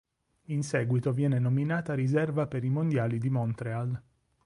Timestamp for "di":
3.19-3.29